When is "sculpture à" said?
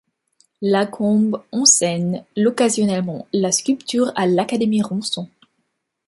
3.51-4.25